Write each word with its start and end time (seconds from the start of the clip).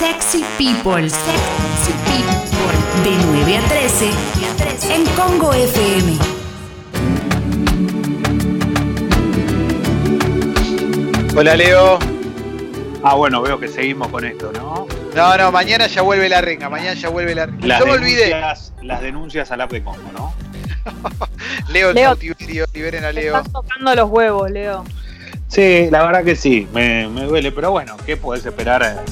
Sexy 0.00 0.42
People, 0.56 1.10
Sexy 1.10 1.92
People, 2.06 3.04
de 3.04 3.10
9 3.44 3.56
a 3.58 3.68
13 3.68 4.10
en 4.94 5.04
Congo 5.14 5.52
FM. 5.52 6.16
Hola 11.36 11.54
Leo. 11.54 11.98
Ah, 13.02 13.14
bueno, 13.14 13.42
veo 13.42 13.60
que 13.60 13.68
seguimos 13.68 14.08
con 14.08 14.24
esto, 14.24 14.50
¿no? 14.54 14.86
No, 15.14 15.36
no, 15.36 15.52
mañana 15.52 15.86
ya 15.86 16.00
vuelve 16.00 16.30
la 16.30 16.40
renga, 16.40 16.70
mañana 16.70 16.94
ya 16.94 17.10
vuelve 17.10 17.34
la 17.34 17.44
renga. 17.44 17.66
Las 17.66 17.80
Yo 17.80 17.86
me 17.86 17.92
olvidé. 17.92 18.30
Las 18.80 19.00
denuncias 19.02 19.50
al 19.50 19.60
app 19.60 19.70
de 19.70 19.84
Congo, 19.84 20.10
¿no? 20.14 20.32
Leo, 21.68 21.90
el 21.90 21.96
Leo. 21.96 22.08
cautiverio, 22.08 22.64
liberen 22.72 23.04
a 23.04 23.12
Leo. 23.12 23.36
Estás 23.36 23.52
tocando 23.52 23.94
los 23.94 24.08
huevos, 24.08 24.50
Leo. 24.50 24.82
Sí, 25.48 25.88
la 25.90 26.04
verdad 26.04 26.24
que 26.24 26.36
sí, 26.36 26.66
me, 26.72 27.06
me 27.08 27.24
duele, 27.24 27.52
pero 27.52 27.70
bueno, 27.70 27.98
¿qué 28.06 28.16
podés 28.16 28.46
esperar? 28.46 29.04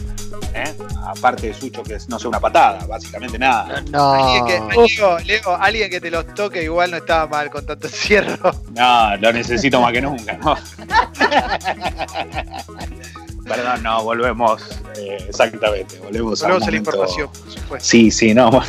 Eh? 0.59 0.75
Aparte 1.07 1.49
de 1.49 1.55
Sucho, 1.55 1.83
que 1.83 1.95
es, 1.95 2.09
no 2.09 2.19
sé, 2.19 2.29
una 2.29 2.41
patada, 2.41 2.85
básicamente 2.87 3.39
nada. 3.39 3.83
Alguien 3.93 4.47
que, 4.47 4.61
Leo, 4.75 5.19
Leo, 5.21 5.57
alguien 5.59 5.91
que 5.91 6.01
te 6.01 6.11
los 6.11 6.27
toque 6.35 6.63
igual 6.63 6.91
no 6.91 6.99
estaba 6.99 7.27
mal 7.27 7.51
con 7.51 7.65
tanto 7.65 7.87
encierro. 7.87 8.39
No, 8.79 9.17
lo 9.17 9.33
necesito 9.33 9.81
más 9.81 9.93
que 9.93 10.01
nunca, 10.01 10.35
¿no? 10.35 10.55
Perdón, 13.45 13.83
no, 13.83 14.05
volvemos, 14.05 14.63
eh, 14.97 15.19
exactamente, 15.29 15.99
volvemos, 15.99 16.41
Volvemos 16.43 16.69
a 16.69 16.71
la 16.71 16.77
información, 16.77 17.29
por 17.29 17.51
supuesto. 17.51 17.89
Sí, 17.89 18.11
sí, 18.11 18.35
no. 18.35 18.63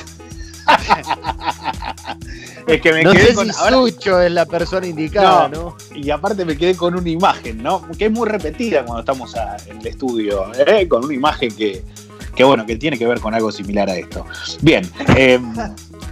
Es 2.68 2.82
que 2.82 2.94
me 2.94 3.04
No 3.04 3.12
quedé 3.12 3.28
sé 3.28 3.34
con... 3.36 3.52
si 3.52 3.60
ahora- 3.60 3.78
Sucho 3.78 4.22
es 4.22 4.32
la 4.32 4.46
persona 4.46 4.86
indicada, 4.88 5.48
¿no? 5.48 5.76
Y 5.96 6.10
aparte 6.10 6.46
me 6.46 6.56
quedé 6.58 6.76
con 6.76 6.96
una 6.96 7.10
imagen, 7.10 7.62
¿no? 7.64 7.88
Que 7.98 8.06
es 8.06 8.12
muy 8.12 8.28
repetida 8.28 8.84
cuando 8.86 9.00
estamos 9.02 9.36
a- 9.36 9.58
en 9.68 9.80
el 9.80 9.88
estudio, 9.88 10.52
¿eh? 10.68 10.88
con 10.88 11.04
una 11.06 11.14
imagen 11.14 11.52
que, 11.56 11.84
que, 12.36 12.44
bueno, 12.44 12.66
que 12.66 12.76
tiene 12.76 12.98
que 12.98 13.08
ver 13.08 13.20
con 13.20 13.34
algo 13.34 13.52
similar 13.52 13.90
a 13.90 13.96
esto. 13.96 14.26
Bien, 14.62 14.90
eh, 15.16 15.40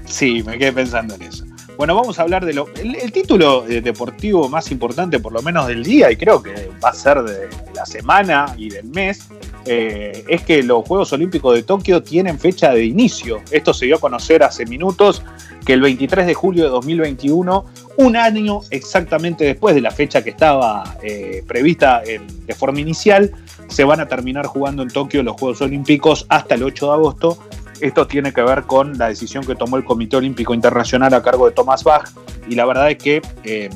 sí, 0.05 0.43
me 0.43 0.57
quedé 0.57 0.73
pensando 0.73 1.15
en 1.15 1.21
eso. 1.23 1.45
Bueno, 1.77 1.93
vamos 1.93 2.17
a 2.17 2.23
hablar 2.23 2.43
de 2.43 2.53
lo. 2.53 2.67
El, 2.75 2.95
el 2.95 3.11
título 3.11 3.67
eh, 3.67 3.81
deportivo 3.81 4.49
más 4.49 4.71
importante, 4.71 5.19
por 5.19 5.31
lo 5.31 5.43
menos 5.43 5.67
del 5.67 5.83
día, 5.83 6.11
y 6.11 6.17
creo 6.17 6.41
que 6.41 6.71
va 6.83 6.89
a 6.89 6.93
ser 6.93 7.21
de, 7.21 7.47
la 7.75 7.85
semana 7.85 8.55
y 8.57 8.69
del 8.69 8.87
mes, 8.87 9.27
eh, 9.65 10.25
es 10.27 10.41
que 10.41 10.63
los 10.63 10.87
Juegos 10.87 11.13
Olímpicos 11.13 11.53
de 11.53 11.61
Tokio 11.61 12.01
tienen 12.01 12.39
fecha 12.39 12.71
de 12.71 12.83
inicio. 12.83 13.41
Esto 13.51 13.75
se 13.75 13.85
dio 13.85 13.97
a 13.97 13.99
conocer 13.99 14.41
hace 14.41 14.65
minutos 14.65 15.21
que 15.65 15.73
el 15.73 15.81
23 15.81 16.25
de 16.25 16.33
julio 16.33 16.63
de 16.63 16.69
2021, 16.71 17.65
un 17.97 18.15
año 18.15 18.61
exactamente 18.71 19.45
después 19.45 19.75
de 19.75 19.81
la 19.81 19.91
fecha 19.91 20.23
que 20.23 20.31
estaba 20.31 20.97
eh, 21.03 21.43
prevista 21.45 22.01
de 22.01 22.55
forma 22.55 22.79
inicial, 22.79 23.31
se 23.67 23.83
van 23.83 23.99
a 23.99 24.07
terminar 24.07 24.47
jugando 24.47 24.81
en 24.81 24.89
Tokio 24.89 25.21
los 25.21 25.35
Juegos 25.39 25.61
Olímpicos 25.61 26.25
hasta 26.29 26.55
el 26.55 26.63
8 26.63 26.85
de 26.87 26.91
agosto. 26.93 27.37
Esto 27.81 28.07
tiene 28.07 28.33
que 28.33 28.41
ver 28.41 28.63
con 28.63 28.97
la 28.97 29.09
decisión 29.09 29.45
que 29.45 29.55
tomó 29.55 29.77
el 29.77 29.83
Comité 29.85 30.17
Olímpico 30.17 30.53
Internacional 30.53 31.13
a 31.13 31.21
cargo 31.21 31.47
de 31.47 31.53
Thomas 31.53 31.83
Bach 31.83 32.09
y 32.49 32.55
la 32.55 32.65
verdad 32.65 32.89
es 32.89 32.97
que 32.97 33.21
eh, 33.43 33.69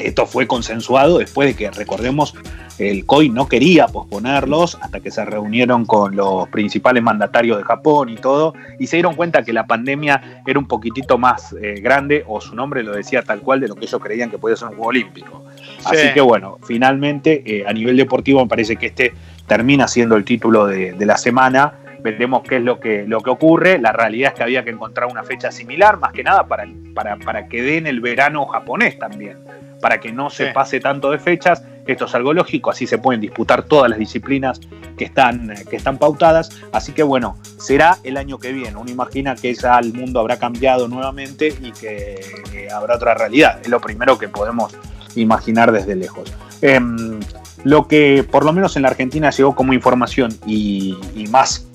esto 0.00 0.26
fue 0.26 0.46
consensuado 0.46 1.18
después 1.18 1.48
de 1.48 1.56
que, 1.56 1.70
recordemos, 1.70 2.34
el 2.78 3.04
COI 3.06 3.30
no 3.30 3.48
quería 3.48 3.88
posponerlos 3.88 4.78
hasta 4.80 5.00
que 5.00 5.10
se 5.10 5.24
reunieron 5.24 5.84
con 5.84 6.14
los 6.14 6.48
principales 6.48 7.02
mandatarios 7.02 7.58
de 7.58 7.64
Japón 7.64 8.08
y 8.08 8.14
todo, 8.14 8.54
y 8.78 8.86
se 8.86 8.96
dieron 8.96 9.16
cuenta 9.16 9.42
que 9.42 9.52
la 9.52 9.66
pandemia 9.66 10.42
era 10.46 10.58
un 10.60 10.68
poquitito 10.68 11.18
más 11.18 11.56
eh, 11.60 11.80
grande, 11.80 12.24
o 12.28 12.40
su 12.40 12.54
nombre 12.54 12.84
lo 12.84 12.92
decía 12.94 13.22
tal 13.22 13.40
cual, 13.40 13.58
de 13.60 13.66
lo 13.68 13.74
que 13.74 13.86
ellos 13.86 14.00
creían 14.00 14.30
que 14.30 14.38
podía 14.38 14.54
ser 14.56 14.68
un 14.68 14.74
juego 14.74 14.90
olímpico. 14.90 15.44
Así 15.84 15.96
Sí. 15.96 16.14
que 16.14 16.20
bueno, 16.20 16.58
finalmente 16.62 17.42
eh, 17.44 17.64
a 17.66 17.72
nivel 17.72 17.96
deportivo 17.96 18.42
me 18.42 18.48
parece 18.48 18.76
que 18.76 18.86
este 18.86 19.12
termina 19.48 19.88
siendo 19.88 20.14
el 20.14 20.24
título 20.24 20.66
de, 20.66 20.92
de 20.92 21.06
la 21.06 21.16
semana. 21.16 21.72
Veremos 22.00 22.42
qué 22.42 22.56
es 22.56 22.62
lo 22.62 22.78
que, 22.80 23.04
lo 23.06 23.20
que 23.20 23.30
ocurre. 23.30 23.78
La 23.78 23.92
realidad 23.92 24.32
es 24.32 24.36
que 24.36 24.42
había 24.42 24.64
que 24.64 24.70
encontrar 24.70 25.08
una 25.10 25.24
fecha 25.24 25.50
similar, 25.50 25.98
más 25.98 26.12
que 26.12 26.22
nada 26.22 26.46
para, 26.46 26.66
para, 26.94 27.16
para 27.16 27.48
que 27.48 27.62
den 27.62 27.86
el 27.86 28.00
verano 28.00 28.46
japonés 28.46 28.98
también, 28.98 29.38
para 29.80 29.98
que 30.00 30.12
no 30.12 30.30
se 30.30 30.46
Sí. 30.46 30.50
pase 30.54 30.80
tanto 30.80 31.10
de 31.10 31.18
fechas. 31.18 31.62
Esto 31.86 32.04
es 32.04 32.14
algo 32.14 32.34
lógico, 32.34 32.70
así 32.70 32.86
se 32.86 32.98
pueden 32.98 33.20
disputar 33.20 33.62
todas 33.62 33.88
las 33.88 33.98
disciplinas 33.98 34.60
que 34.98 35.04
están, 35.06 35.54
que 35.70 35.76
están 35.76 35.96
pautadas. 35.98 36.50
Así 36.70 36.92
que 36.92 37.02
bueno, 37.02 37.36
será 37.58 37.96
el 38.04 38.16
año 38.18 38.38
que 38.38 38.52
viene. 38.52 38.76
Uno 38.76 38.90
imagina 38.90 39.34
que 39.34 39.54
ya 39.54 39.78
el 39.78 39.94
mundo 39.94 40.20
habrá 40.20 40.38
cambiado 40.38 40.86
nuevamente 40.86 41.48
y 41.62 41.72
que 41.72 42.68
habrá 42.74 42.96
otra 42.96 43.14
realidad. 43.14 43.58
Es 43.62 43.68
lo 43.68 43.80
primero 43.80 44.18
que 44.18 44.28
podemos 44.28 44.76
imaginar 45.16 45.72
desde 45.72 45.96
lejos. 45.96 46.32
Em, 46.60 47.18
lo 47.64 47.88
que 47.88 48.24
por 48.30 48.44
lo 48.44 48.52
menos 48.52 48.76
en 48.76 48.82
la 48.82 48.88
Argentina 48.88 49.30
llegó 49.30 49.54
como 49.54 49.72
información 49.72 50.30
y, 50.46 50.96
y 51.14 51.26
más 51.28 51.66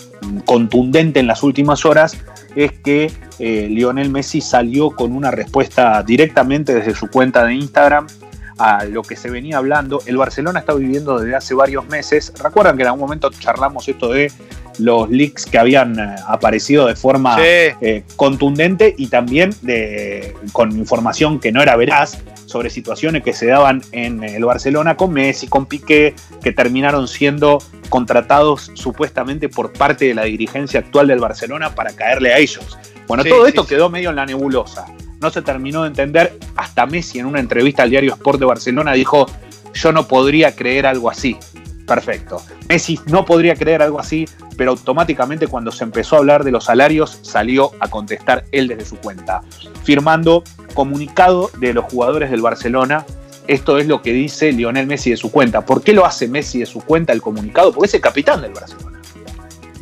contundente 0.46 1.20
en 1.20 1.28
las 1.28 1.44
últimas 1.44 1.86
horas 1.86 2.18
es 2.56 2.72
que 2.72 3.12
eh, 3.40 3.68
Lionel 3.70 4.10
Messi 4.10 4.42
salió 4.42 4.92
con 4.92 5.12
una 5.14 5.32
respuesta 5.32 6.02
directamente 6.04 6.74
desde 6.74 6.94
su 6.96 7.08
cuenta 7.08 7.46
de 7.46 7.56
Instagram 7.56 8.08
a 8.60 8.86
lo 8.86 9.02
que 9.02 9.16
se 9.16 9.30
venía 9.32 9.58
hablando. 9.58 10.02
El 10.06 10.18
Barcelona 10.18 10.60
está 10.60 10.74
viviendo 10.74 11.18
desde 11.20 11.36
hace 11.36 11.54
varios 11.56 11.88
meses. 11.88 12.32
Recuerdan 12.42 12.76
que 12.78 12.84
en 12.84 12.88
algún 12.88 13.02
momento 13.02 13.30
charlamos 13.32 13.88
esto 13.88 14.10
de 14.10 14.32
los 14.80 15.10
leaks 15.10 15.46
que 15.46 15.58
habían 15.58 16.00
eh, 16.00 16.16
aparecido 16.28 16.88
de 16.88 16.96
forma 16.96 17.36
Sí. 17.36 17.42
eh, 17.44 18.04
contundente 18.16 18.94
y 18.98 19.08
también 19.08 19.52
de, 19.62 20.36
con 20.52 20.72
información 20.72 21.40
que 21.40 21.52
no 21.52 21.62
era 21.62 21.76
veraz 21.76 22.20
sobre 22.46 22.70
situaciones 22.70 23.24
que 23.24 23.34
se 23.34 23.48
daban 23.48 23.82
en 23.92 24.24
el 24.24 24.46
Barcelona 24.46 24.96
con 24.98 25.12
Messi, 25.14 25.48
con 25.48 25.66
Piqué, 25.66 26.14
que 26.44 26.52
terminaron 26.52 27.08
siendo 27.08 27.60
contratados 27.94 28.72
supuestamente 28.74 29.50
por 29.50 29.72
parte 29.72 30.06
de 30.06 30.16
la 30.16 30.24
dirigencia 30.24 30.80
actual 30.80 31.06
del 31.06 31.20
Barcelona 31.20 31.76
para 31.76 31.94
caerle 31.94 32.34
a 32.34 32.40
ellos. 32.40 32.76
Bueno, 33.08 33.22
Sí, 33.22 33.30
todo 33.30 33.46
esto 33.46 33.62
sí. 33.62 33.70
quedó 33.70 33.88
medio 33.88 34.09
en 34.09 34.16
la 34.16 34.26
nebulosa. 34.26 34.88
No 35.22 35.30
se 35.30 35.44
terminó 35.44 35.84
de 35.84 35.90
entender. 35.90 36.40
Hasta 36.56 36.88
Messi 36.88 37.20
en 37.20 37.28
una 37.28 37.40
entrevista 37.40 37.84
al 37.84 37.92
diario 37.92 38.16
Sport 38.16 38.40
de 38.40 38.46
Barcelona 38.48 38.94
dijo, 38.94 39.28
yo 39.76 39.92
no 39.92 40.08
podría 40.08 40.56
creer 40.56 40.88
algo 40.88 41.08
así. 41.08 41.38
Perfecto. 41.86 42.42
Messi 42.68 43.00
no 43.06 43.26
podría 43.26 43.54
creer 43.54 43.84
algo 43.84 44.00
así, 44.00 44.25
pero 44.58 44.72
automáticamente 44.72 45.46
cuando 45.46 45.72
se 45.72 45.84
empezó 45.84 46.16
a 46.16 46.20
hablar 46.20 46.44
de 46.44 46.50
los 46.50 46.64
salarios 46.64 47.20
salió 47.22 47.74
a 47.80 47.90
contestar 47.90 48.46
él 48.52 48.70
desde 48.70 48.86
su 48.86 48.96
cuenta, 48.96 49.44
firmando 49.84 50.44
comunicado 50.74 51.52
de 51.60 51.75
los 51.75 51.86
jugadores 51.86 52.31
del 52.31 52.42
Barcelona. 52.42 53.06
Esto 53.48 53.78
es 53.78 53.88
lo 53.88 54.02
que 54.02 54.14
dice 54.14 54.52
Lionel 54.52 54.88
Messi 54.88 55.09
de 55.09 55.18
su 55.18 55.31
cuenta. 55.31 55.66
¿Por 55.66 55.84
qué 55.84 55.94
lo 55.94 56.06
hace 56.06 56.28
Messi 56.28 56.59
de 56.59 56.66
su 56.66 56.80
cuenta 56.81 57.12
el 57.14 57.22
comunicado? 57.22 57.74
Porque 57.74 57.88
es 57.88 57.94
el 57.94 58.02
capitán 58.02 58.42
del 58.42 58.54
Barcelona. 58.54 59.02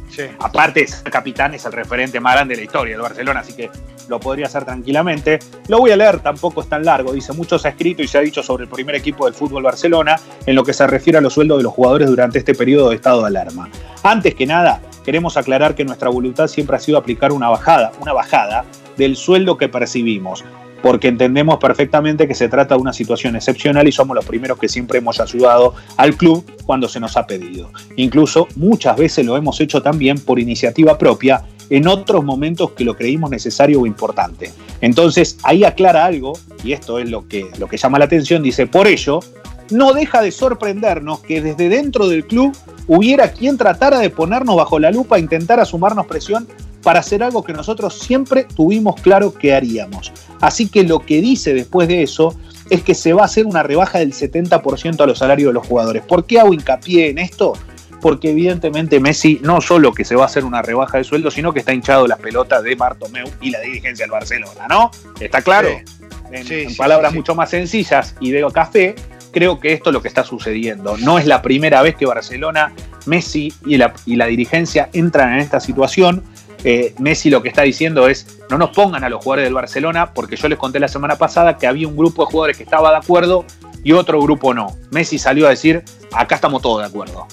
Sí. 0.10 0.24
Aparte, 0.40 0.86
ser 0.88 1.10
capitán 1.10 1.54
es 1.54 1.66
el 1.66 1.72
referente 1.72 2.20
más 2.20 2.34
grande 2.34 2.56
de 2.56 2.62
la 2.62 2.66
historia 2.66 2.94
del 2.94 3.02
Barcelona, 3.02 3.40
así 3.40 3.54
que 3.54 3.70
lo 4.10 4.20
podría 4.20 4.48
hacer 4.48 4.66
tranquilamente. 4.66 5.40
Lo 5.68 5.80
voy 5.80 5.92
a 5.92 5.96
leer, 5.96 6.20
tampoco 6.20 6.62
es 6.62 6.68
tan 6.68 6.84
largo. 6.84 7.14
Dice, 7.14 7.32
mucho 7.34 7.58
se 7.58 7.70
ha 7.70 7.72
escrito 7.72 8.04
y 8.04 8.08
se 8.08 8.18
ha 8.18 8.22
dicho 8.22 8.44
sobre 8.44 8.66
el 8.66 8.70
primer 8.70 8.96
equipo 8.96 9.26
del 9.26 9.34
fútbol 9.34 9.64
Barcelona 9.64 10.20
en 10.46 10.56
lo 10.56 10.64
que 10.64 10.74
se 10.74 10.86
refiere 10.86 11.20
a 11.20 11.22
los 11.22 11.34
sueldos 11.34 11.58
de 11.58 11.64
los 11.64 11.74
jugadores 11.74 12.08
durante 12.10 12.40
este 12.40 12.54
periodo 12.54 12.90
de 12.90 12.96
estado 12.96 13.22
de 13.22 13.28
alarma. 13.28 13.70
Antes 14.04 14.36
que 14.36 14.46
nada, 14.46 14.82
queremos 15.06 15.38
aclarar 15.38 15.76
que 15.76 15.86
nuestra 15.86 16.10
voluntad 16.10 16.48
siempre 16.48 16.76
ha 16.76 16.80
sido 16.80 16.98
aplicar 16.98 17.32
una 17.32 17.50
bajada, 17.50 17.94
una 18.02 18.12
bajada 18.12 18.66
del 18.98 19.16
sueldo 19.16 19.58
que 19.58 19.70
percibimos, 19.70 20.44
porque 20.82 21.08
entendemos 21.08 21.58
perfectamente 21.58 22.28
que 22.28 22.36
se 22.36 22.50
trata 22.50 22.76
de 22.76 22.82
una 22.82 22.94
situación 22.94 23.36
excepcional 23.36 23.88
y 23.88 23.92
somos 23.92 24.16
los 24.16 24.26
primeros 24.26 24.58
que 24.58 24.68
siempre 24.68 25.00
hemos 25.00 25.20
ayudado 25.20 25.76
al 25.98 26.16
club 26.16 26.44
cuando 26.66 26.88
se 26.88 27.00
nos 27.00 27.18
ha 27.18 27.26
pedido. 27.26 27.70
Incluso 27.96 28.48
muchas 28.56 28.98
veces 28.98 29.26
lo 29.26 29.38
hemos 29.38 29.60
hecho 29.62 29.82
también 29.82 30.20
por 30.20 30.40
iniciativa 30.40 30.98
propia 30.98 31.44
en 31.70 31.88
otros 31.88 32.24
momentos 32.24 32.72
que 32.72 32.84
lo 32.84 32.96
creímos 32.96 33.32
necesario 33.32 33.82
o 33.82 33.86
importante. 33.86 34.52
Entonces 34.82 35.38
ahí 35.44 35.64
aclara 35.64 36.06
algo, 36.06 36.34
y 36.64 36.74
esto 36.74 37.00
es 37.00 37.10
lo 37.10 37.28
que, 37.28 37.50
lo 37.58 37.68
que 37.68 37.78
llama 37.78 37.98
la 37.98 38.06
atención, 38.06 38.44
dice, 38.44 38.68
por 38.68 38.88
ello, 38.88 39.22
no 39.70 39.94
deja 39.94 40.22
de 40.22 40.32
sorprendernos 40.32 41.22
que 41.22 41.42
desde 41.42 41.70
dentro 41.70 42.10
del 42.10 42.26
club 42.26 42.56
hubiera 42.88 43.32
quien 43.32 43.58
tratara 43.58 44.00
de 44.00 44.10
ponernos 44.10 44.58
bajo 44.58 44.80
la 44.80 44.92
lupa 44.92 45.18
e 45.18 45.22
intentar 45.22 45.66
sumarnos 45.66 46.08
presión 46.08 46.46
para 46.84 47.00
hacer 47.00 47.24
algo 47.24 47.44
que 47.44 47.54
nosotros 47.54 48.00
siempre 48.00 48.46
tuvimos 48.56 49.00
claro 49.02 49.34
que 49.34 49.54
haríamos. 49.54 50.12
Así 50.40 50.70
que 50.70 50.84
lo 50.84 51.00
que 51.00 51.22
dice 51.22 51.54
después 51.54 51.88
de 51.88 52.04
eso 52.04 52.36
es 52.70 52.84
que 52.84 52.96
se 52.96 53.14
va 53.14 53.24
a 53.24 53.26
hacer 53.26 53.46
una 53.46 53.64
rebaja 53.64 54.00
del 54.00 54.14
70% 54.14 55.02
a 55.02 55.06
los 55.06 55.20
salarios 55.20 55.50
de 55.50 55.54
los 55.54 55.68
jugadores. 55.68 56.04
¿Por 56.04 56.26
qué 56.26 56.40
hago 56.40 56.54
hincapié 56.54 57.10
en 57.10 57.20
esto? 57.20 57.54
Porque 58.02 58.32
evidentemente 58.32 59.00
Messi 59.00 59.40
no 59.44 59.62
solo 59.62 59.94
que 59.94 60.06
se 60.06 60.16
va 60.16 60.24
a 60.24 60.26
hacer 60.26 60.46
una 60.46 60.62
rebaja 60.62 60.98
de 60.98 61.04
sueldo, 61.04 61.30
sino 61.30 61.54
que 61.54 61.60
está 61.60 61.74
hinchado 61.74 62.08
las 62.08 62.20
pelotas 62.20 62.64
de 62.64 62.74
Bartomeu 62.76 63.28
y 63.42 63.52
la 63.52 63.60
dirigencia 63.60 64.04
del 64.04 64.12
Barcelona, 64.12 64.68
¿no? 64.68 64.90
¿Está 65.20 65.42
claro? 65.42 65.70
En, 65.70 66.02
Sí, 66.46 66.62
en 66.62 66.70
sí, 66.70 66.76
palabras 66.76 67.14
mucho 67.14 67.36
más 67.36 67.50
sencillas 67.50 68.16
y 68.20 68.32
de 68.32 68.46
café, 68.54 68.96
creo 69.32 69.60
que 69.60 69.74
esto 69.74 69.90
es 69.90 69.94
lo 69.94 70.02
que 70.02 70.08
está 70.08 70.24
sucediendo. 70.24 70.98
No 70.98 71.20
es 71.20 71.26
la 71.26 71.42
primera 71.42 71.82
vez 71.82 71.96
que 71.96 72.06
Barcelona, 72.06 72.74
Messi 73.06 73.54
y 73.66 73.78
la, 73.78 73.94
y 74.06 74.16
la 74.16 74.28
dirigencia 74.28 74.90
entran 74.94 75.34
en 75.34 75.40
esta 75.40 75.60
situación. 75.60 76.24
Eh, 76.64 76.94
Messi 77.00 77.30
lo 77.30 77.42
que 77.42 77.50
está 77.50 77.64
diciendo 77.64 78.08
es, 78.08 78.40
no 78.50 78.58
nos 78.58 78.70
pongan 78.70 79.04
a 79.04 79.10
los 79.10 79.24
jugadores 79.24 79.46
del 79.46 79.54
Barcelona, 79.54 80.14
porque 80.14 80.36
yo 80.36 80.48
les 80.48 80.60
conté 80.60 80.80
la 80.80 80.88
semana 80.88 81.18
pasada 81.18 81.58
que 81.58 81.68
había 81.68 81.88
un 81.88 81.98
grupo 81.98 82.26
de 82.26 82.32
jugadores 82.32 82.58
que 82.58 82.64
estaba 82.64 82.92
de 82.92 82.98
acuerdo 82.98 83.46
y 83.84 83.94
otro 83.94 84.22
grupo 84.22 84.54
no. 84.54 84.78
Messi 84.92 85.18
salió 85.18 85.48
a 85.48 85.50
decir, 85.50 85.84
acá 86.12 86.36
estamos 86.36 86.62
todos 86.62 86.82
de 86.82 86.88
acuerdo. 86.88 87.28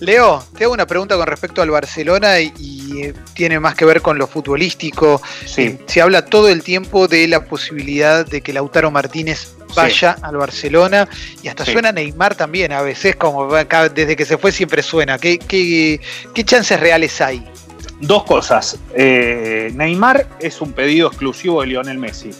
Leo, 0.00 0.44
te 0.56 0.64
hago 0.64 0.74
una 0.74 0.86
pregunta 0.86 1.16
con 1.16 1.26
respecto 1.26 1.62
al 1.62 1.70
Barcelona 1.70 2.38
y, 2.40 2.52
y 2.58 3.12
tiene 3.34 3.58
más 3.60 3.74
que 3.74 3.86
ver 3.86 4.02
con 4.02 4.18
lo 4.18 4.26
futbolístico. 4.26 5.22
Sí. 5.46 5.62
Eh, 5.62 5.78
se 5.86 6.02
habla 6.02 6.26
todo 6.26 6.48
el 6.50 6.62
tiempo 6.62 7.08
de 7.08 7.26
la 7.28 7.44
posibilidad 7.44 8.26
de 8.26 8.42
que 8.42 8.52
Lautaro 8.52 8.90
Martínez 8.90 9.54
vaya 9.74 10.16
al 10.22 10.36
Barcelona 10.36 11.08
y 11.42 11.48
hasta 11.48 11.64
Sí. 11.64 11.72
suena 11.72 11.92
Neymar 11.92 12.34
también 12.34 12.72
a 12.72 12.82
veces, 12.82 13.16
como 13.16 13.54
acá, 13.54 13.88
desde 13.88 14.16
que 14.16 14.26
se 14.26 14.36
fue 14.36 14.52
siempre 14.52 14.82
suena. 14.82 15.18
¿Qué, 15.18 15.38
qué, 15.38 15.98
qué 16.34 16.44
chances 16.44 16.78
reales 16.78 17.18
hay? 17.22 17.42
Dos 18.00 18.24
cosas. 18.24 18.78
Eh, 18.94 19.70
Neymar 19.74 20.28
es 20.40 20.60
un 20.60 20.72
pedido 20.72 21.08
exclusivo 21.08 21.62
de 21.62 21.68
Lionel 21.68 21.98
Messi. 21.98 22.30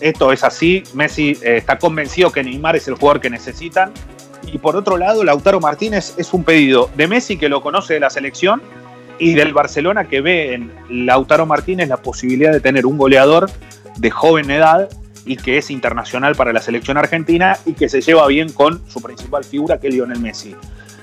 Esto 0.00 0.32
es 0.32 0.44
así. 0.44 0.84
Messi 0.94 1.30
eh, 1.42 1.56
está 1.56 1.78
convencido 1.78 2.30
que 2.30 2.44
Neymar 2.44 2.76
es 2.76 2.88
el 2.88 2.94
jugador 2.94 3.20
que 3.20 3.30
necesitan. 3.30 3.92
Y 4.52 4.58
por 4.58 4.76
otro 4.76 4.96
lado, 4.96 5.24
Lautaro 5.24 5.60
Martínez 5.60 6.14
es 6.16 6.32
un 6.32 6.44
pedido 6.44 6.90
de 6.96 7.06
Messi 7.08 7.36
que 7.36 7.48
lo 7.48 7.62
conoce 7.62 7.94
de 7.94 8.00
la 8.00 8.10
selección 8.10 8.62
y 9.18 9.34
del 9.34 9.52
Barcelona 9.52 10.08
que 10.08 10.20
ve 10.20 10.54
en 10.54 10.72
Lautaro 10.88 11.44
Martínez 11.44 11.88
la 11.88 11.96
posibilidad 11.98 12.52
de 12.52 12.60
tener 12.60 12.86
un 12.86 12.96
goleador 12.96 13.50
de 13.96 14.10
joven 14.10 14.50
edad 14.50 14.88
y 15.24 15.36
que 15.36 15.58
es 15.58 15.70
internacional 15.70 16.34
para 16.34 16.52
la 16.52 16.60
selección 16.62 16.96
argentina 16.96 17.58
y 17.66 17.74
que 17.74 17.88
se 17.88 18.00
lleva 18.00 18.26
bien 18.28 18.52
con 18.52 18.80
su 18.88 19.02
principal 19.02 19.44
figura 19.44 19.78
que 19.78 19.88
es 19.88 19.94
Lionel 19.94 20.20
Messi. 20.20 20.54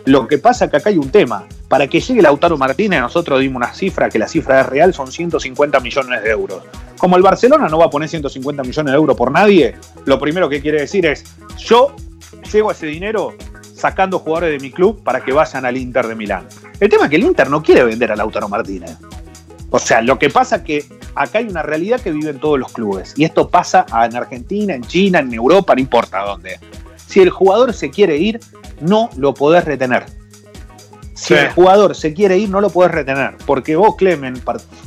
Lo 0.06 0.28
que 0.28 0.38
pasa 0.38 0.70
que 0.70 0.78
acá 0.78 0.90
hay 0.90 0.98
un 0.98 1.10
tema. 1.10 1.46
Para 1.68 1.88
que 1.88 2.00
llegue 2.00 2.22
Lautaro 2.22 2.58
Martínez, 2.58 3.02
nosotros 3.02 3.40
dimos 3.40 3.58
una 3.58 3.74
cifra, 3.74 4.10
que 4.10 4.20
la 4.20 4.28
cifra 4.28 4.62
es 4.62 4.68
real, 4.68 4.94
son 4.94 5.12
150 5.12 5.80
millones 5.80 6.24
de 6.24 6.30
euros. 6.30 6.62
Como 6.98 7.18
el 7.18 7.24
Barcelona 7.24 7.68
no 7.68 7.80
va 7.80 7.86
a 7.86 7.90
poner 7.90 8.08
150 8.08 8.64
millones 8.64 8.92
de 8.92 8.98
euros 8.98 9.18
por 9.18 9.32
nadie, 9.32 9.76
lo 10.06 10.20
primero 10.20 10.48
que 10.48 10.62
quiere 10.62 10.82
decir 10.82 11.06
es, 11.06 11.24
yo 11.58 11.96
llego 12.52 12.70
a 12.70 12.74
ese 12.74 12.86
dinero 12.86 13.34
sacando 13.74 14.20
jugadores 14.20 14.52
de 14.52 14.60
mi 14.60 14.72
club 14.72 15.04
para 15.04 15.22
que 15.22 15.34
vayan 15.34 15.66
al 15.66 15.76
Inter 15.78 16.08
de 16.08 16.16
Milán. 16.16 16.48
El 16.80 16.90
tema 16.90 17.06
es 17.06 17.10
que 17.10 17.16
el 17.18 17.24
Inter 17.24 17.50
no 17.50 17.62
quiere 17.62 17.84
vender 17.84 18.12
a 18.12 18.16
Lautaro 18.16 18.48
Martínez. 18.48 18.98
O 19.70 19.80
sea, 19.80 20.02
lo 20.02 20.18
que 20.18 20.30
pasa 20.30 20.58
es 20.58 20.62
que 20.62 20.86
acá 21.16 21.40
hay 21.40 21.48
una 21.48 21.62
realidad 21.62 22.00
que 22.00 22.12
viven 22.12 22.40
todos 22.40 22.58
los 22.60 22.72
clubes. 22.72 23.14
Y 23.18 23.26
esto 23.26 23.50
pasa 23.50 23.86
en 24.06 24.16
Argentina, 24.16 24.74
en 24.74 24.84
China, 24.84 25.20
en 25.20 25.34
Europa, 25.34 25.76
no 25.76 25.82
importa 25.82 26.22
dónde. 26.22 26.60
Si 27.08 27.20
el 27.20 27.30
jugador 27.30 27.74
se 27.74 27.90
quiere 27.90 28.18
ir, 28.18 28.40
no 28.80 29.10
lo 29.18 29.34
podés 29.34 29.66
retener. 29.66 30.06
Si 31.16 31.34
Sí. 31.34 31.40
el 31.40 31.50
jugador 31.50 31.96
se 31.96 32.14
quiere 32.14 32.38
ir, 32.38 32.50
no 32.50 32.62
lo 32.62 32.70
podés 32.70 32.92
retener. 32.92 33.38
Porque 33.48 33.76
vos, 33.76 33.96
Clemen, 33.96 34.40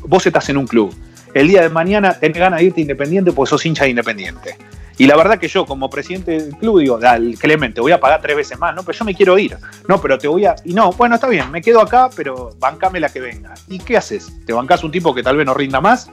vos 0.07 0.27
estás 0.27 0.49
en 0.51 0.59
un 0.59 0.67
club. 0.67 0.95
El 1.35 1.49
día 1.49 1.63
de 1.63 1.69
mañana 1.71 2.15
tenés 2.15 2.39
ganas 2.39 2.61
de 2.61 2.67
irte 2.67 2.81
independiente 2.81 3.33
porque 3.33 3.51
sos 3.51 3.65
hincha 3.67 3.85
de 3.85 3.91
independiente. 3.91 4.57
Y 4.99 5.07
la 5.07 5.17
verdad 5.17 5.39
que 5.39 5.47
yo, 5.49 5.65
como 5.65 5.89
presidente 5.89 6.33
del 6.33 6.57
club, 6.57 6.81
digo, 6.81 6.99
dale, 6.99 7.37
Clemen, 7.37 7.73
te 7.73 7.81
voy 7.81 7.93
a 7.93 8.01
pagar 8.01 8.21
tres 8.21 8.37
veces 8.37 8.59
más. 8.59 8.75
No, 8.75 8.83
pero 8.83 8.99
yo 8.99 9.05
me 9.05 9.15
quiero 9.15 9.39
ir. 9.39 9.57
No, 9.89 10.01
pero 10.01 10.19
te 10.19 10.27
voy 10.29 10.45
a. 10.45 10.57
Y 10.65 10.75
no, 10.75 10.93
bueno, 10.93 11.15
está 11.15 11.29
bien, 11.29 11.51
me 11.51 11.63
quedo 11.63 11.81
acá, 11.81 12.11
pero 12.15 12.51
bancame 12.59 12.99
la 13.01 13.09
que 13.09 13.21
venga. 13.21 13.55
¿Y 13.69 13.79
qué 13.79 13.97
haces? 13.97 14.31
¿Te 14.45 14.53
bancás 14.53 14.83
un 14.85 14.91
tipo 14.91 15.15
que 15.15 15.23
tal 15.23 15.37
vez 15.37 15.47
no 15.47 15.55
rinda 15.55 15.81
más? 15.81 16.11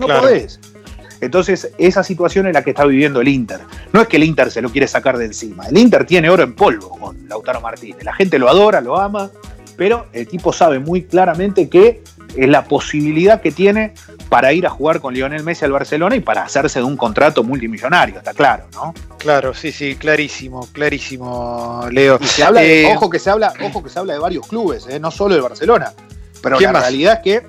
No 0.00 0.06
Claro. 0.06 0.22
podés. 0.22 0.58
Entonces, 1.20 1.70
esa 1.78 2.02
situación 2.02 2.46
es 2.46 2.54
la 2.54 2.62
que 2.62 2.70
está 2.70 2.84
viviendo 2.84 3.20
el 3.20 3.28
Inter. 3.28 3.60
No 3.92 4.00
es 4.00 4.08
que 4.08 4.16
el 4.16 4.24
Inter 4.24 4.50
se 4.50 4.60
lo 4.62 4.70
quiere 4.70 4.86
sacar 4.86 5.16
de 5.18 5.26
encima. 5.26 5.66
El 5.66 5.78
Inter 5.78 6.04
tiene 6.04 6.28
oro 6.30 6.42
en 6.42 6.54
polvo 6.54 6.90
con 6.90 7.28
Lautaro 7.28 7.60
Martínez. 7.60 8.04
La 8.04 8.12
gente 8.14 8.38
lo 8.38 8.48
adora, 8.48 8.80
lo 8.80 8.98
ama, 9.00 9.30
pero 9.76 10.06
el 10.12 10.26
tipo 10.26 10.52
sabe 10.52 10.78
muy 10.78 11.02
claramente 11.04 11.68
que 11.68 12.02
es 12.36 12.48
la 12.48 12.64
posibilidad 12.64 13.40
que 13.40 13.52
tiene 13.52 13.94
para 14.28 14.52
ir 14.52 14.66
a 14.66 14.70
jugar 14.70 15.00
con 15.00 15.14
Lionel 15.14 15.44
Messi 15.44 15.64
al 15.64 15.70
Barcelona 15.72 16.16
y 16.16 16.20
para 16.20 16.42
hacerse 16.42 16.80
de 16.80 16.84
un 16.84 16.96
contrato 16.96 17.44
multimillonario, 17.44 18.18
está 18.18 18.34
claro, 18.34 18.64
¿no? 18.74 18.92
Claro, 19.18 19.54
sí, 19.54 19.70
sí, 19.70 19.94
clarísimo, 19.94 20.66
clarísimo, 20.72 21.86
Leo. 21.92 22.18
Y 22.20 22.26
se 22.26 22.42
habla 22.42 22.60
de, 22.60 22.82
Eh, 22.88 22.94
ojo 22.96 23.08
que 23.08 23.18
se 23.20 23.30
habla, 23.30 23.52
ojo 23.62 23.82
que 23.84 23.88
se 23.90 23.98
habla 24.00 24.14
de 24.14 24.18
varios 24.18 24.46
clubes, 24.48 24.86
¿eh? 24.88 24.98
no 24.98 25.10
solo 25.12 25.36
de 25.36 25.40
Barcelona. 25.42 25.92
Pero 26.42 26.56
¿Quién 26.58 26.68
la 26.68 26.72
más? 26.72 26.82
realidad 26.82 27.14
es 27.14 27.20
que, 27.22 27.46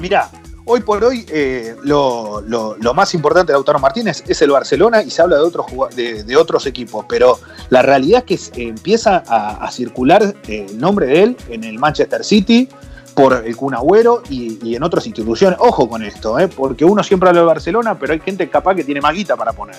mira, 0.00 0.30
hoy 0.64 0.80
por 0.80 1.02
hoy 1.04 1.24
eh, 1.28 1.74
lo, 1.82 2.40
lo- 2.42 2.76
lo 2.78 2.94
más 2.94 3.14
importante 3.14 3.52
de 3.52 3.54
Lautaro 3.56 3.78
Martínez 3.78 4.22
es 4.26 4.40
el 4.42 4.50
Barcelona 4.50 5.02
y 5.02 5.10
se 5.10 5.22
habla 5.22 5.36
de 5.36 5.42
otros 5.42 5.66
de, 5.94 6.22
de 6.24 6.36
otros 6.36 6.66
equipos. 6.66 7.04
Pero 7.08 7.38
la 7.70 7.82
realidad 7.82 8.24
es 8.28 8.50
que 8.50 8.68
empieza 8.68 9.22
a, 9.26 9.64
a 9.64 9.70
circular 9.70 10.34
eh, 10.48 10.66
el 10.68 10.78
nombre 10.78 11.06
de 11.06 11.22
él 11.22 11.36
en 11.48 11.64
el 11.64 11.78
Manchester 11.78 12.24
City 12.24 12.68
por 13.14 13.42
el 13.46 13.56
Kun 13.56 13.74
Agüero 13.74 14.22
y, 14.30 14.58
y 14.66 14.74
en 14.76 14.82
otras 14.82 15.06
instituciones. 15.06 15.58
Ojo 15.60 15.88
con 15.88 16.02
esto, 16.02 16.38
¿eh? 16.38 16.48
porque 16.48 16.84
uno 16.84 17.02
siempre 17.02 17.28
habla 17.28 17.40
de 17.42 17.46
Barcelona, 17.46 17.98
pero 17.98 18.12
hay 18.14 18.20
gente 18.20 18.48
capaz 18.48 18.74
que 18.74 18.84
tiene 18.84 19.00
más 19.00 19.14
guita 19.14 19.36
para 19.36 19.52
poner. 19.52 19.76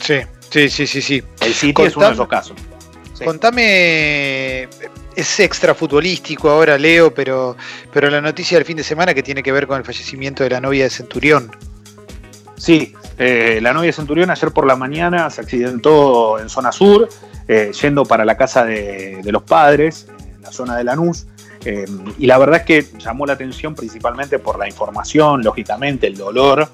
Sí, 0.00 0.14
sí, 0.50 0.68
sí, 0.70 0.86
sí, 0.86 1.02
sí. 1.02 1.22
El 1.40 1.52
City 1.54 1.82
es 1.82 1.96
uno 1.96 2.06
de 2.06 2.12
esos 2.14 2.28
casos. 2.28 2.56
Sí. 3.14 3.24
Contame, 3.24 4.68
es 5.16 5.40
extra 5.40 5.74
futbolístico 5.74 6.50
ahora, 6.50 6.78
Leo, 6.78 7.12
pero, 7.12 7.56
pero 7.92 8.10
la 8.10 8.20
noticia 8.20 8.56
del 8.58 8.64
fin 8.64 8.76
de 8.76 8.84
semana 8.84 9.14
que 9.14 9.22
tiene 9.22 9.42
que 9.42 9.52
ver 9.52 9.66
con 9.66 9.78
el 9.78 9.84
fallecimiento 9.84 10.42
de 10.42 10.50
la 10.50 10.60
novia 10.60 10.84
de 10.84 10.90
Centurión. 10.90 11.50
Sí, 12.56 12.94
eh, 13.18 13.58
la 13.60 13.72
novia 13.72 13.88
de 13.88 13.92
Centurión 13.92 14.30
ayer 14.30 14.52
por 14.52 14.66
la 14.66 14.76
mañana 14.76 15.28
se 15.30 15.40
accidentó 15.40 16.38
en 16.38 16.48
zona 16.48 16.70
sur, 16.70 17.08
eh, 17.48 17.72
yendo 17.80 18.04
para 18.04 18.24
la 18.24 18.36
casa 18.36 18.64
de, 18.64 19.20
los 19.24 19.42
padres, 19.42 20.06
en 20.36 20.42
la 20.42 20.52
zona 20.52 20.76
de 20.76 20.84
Lanús. 20.84 21.26
eh, 21.64 21.86
y 22.18 22.26
la 22.26 22.38
verdad 22.38 22.60
es 22.60 22.66
que 22.66 22.98
llamó 22.98 23.26
la 23.26 23.34
atención 23.34 23.74
principalmente 23.74 24.38
por 24.38 24.58
la 24.58 24.68
información, 24.68 25.42
lógicamente, 25.42 26.06
el 26.06 26.16
dolor 26.16 26.68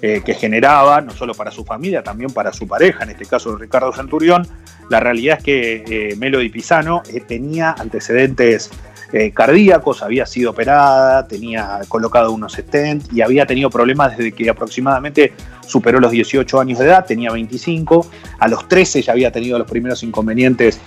que 0.00 0.34
generaba, 0.34 1.00
no 1.00 1.12
solo 1.12 1.32
para 1.32 1.50
su 1.50 1.64
familia, 1.64 2.02
también 2.02 2.30
para 2.30 2.52
su 2.52 2.68
pareja, 2.68 3.04
en 3.04 3.10
este 3.10 3.24
caso 3.24 3.56
Ricardo 3.56 3.90
Centurión. 3.90 4.46
La 4.88 5.00
realidad 5.00 5.38
es 5.38 5.44
que 5.44 5.84
eh, 5.86 6.16
Melody 6.16 6.48
Pisano 6.48 7.02
eh, 7.12 7.20
tenía 7.20 7.74
antecedentes 7.78 8.70
eh, 9.12 9.30
cardíacos, 9.30 10.02
había 10.02 10.26
sido 10.26 10.50
operada, 10.50 11.26
tenía 11.28 11.80
colocado 11.88 12.32
unos 12.32 12.54
stent 12.54 13.12
y 13.12 13.20
había 13.20 13.46
tenido 13.46 13.70
problemas 13.70 14.16
desde 14.16 14.32
que 14.32 14.50
aproximadamente 14.50 15.32
superó 15.66 16.00
los 16.00 16.10
18 16.10 16.60
años 16.60 16.78
de 16.80 16.86
edad, 16.86 17.06
tenía 17.06 17.30
25, 17.30 18.10
a 18.38 18.48
los 18.48 18.68
13 18.68 19.02
ya 19.02 19.12
había 19.12 19.30
tenido 19.30 19.58
los 19.58 19.70
primeros 19.70 20.02
inconvenientes 20.02 20.80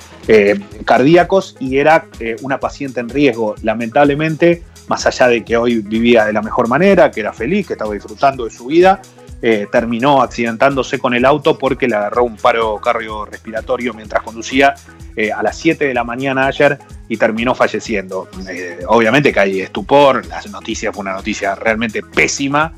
cardíacos 0.83 1.55
y 1.59 1.77
era 1.77 2.05
una 2.41 2.59
paciente 2.59 2.99
en 2.99 3.07
riesgo, 3.07 3.55
lamentablemente, 3.63 4.61
más 4.88 5.05
allá 5.05 5.29
de 5.29 5.44
que 5.44 5.55
hoy 5.55 5.79
vivía 5.79 6.25
de 6.25 6.33
la 6.33 6.41
mejor 6.41 6.67
manera, 6.67 7.09
que 7.11 7.21
era 7.21 7.33
feliz, 7.33 7.67
que 7.67 7.73
estaba 7.73 7.94
disfrutando 7.94 8.45
de 8.45 8.51
su 8.51 8.65
vida, 8.65 9.01
eh, 9.41 9.67
terminó 9.71 10.23
accidentándose 10.23 10.97
con 10.97 11.13
el 11.13 11.23
auto 11.23 11.59
porque 11.59 11.87
le 11.87 11.95
agarró 11.95 12.23
un 12.23 12.37
paro 12.37 12.77
cardiorrespiratorio 12.77 13.93
mientras 13.93 14.23
conducía 14.23 14.73
eh, 15.15 15.31
a 15.31 15.43
las 15.43 15.57
7 15.57 15.85
de 15.85 15.93
la 15.93 16.03
mañana 16.03 16.47
ayer 16.47 16.79
y 17.07 17.17
terminó 17.17 17.53
falleciendo. 17.53 18.27
Eh, 18.49 18.79
obviamente 18.87 19.31
que 19.31 19.39
hay 19.39 19.61
estupor, 19.61 20.25
la 20.25 20.41
noticia 20.51 20.91
fue 20.91 21.01
una 21.01 21.13
noticia 21.13 21.53
realmente 21.53 22.01
pésima, 22.01 22.73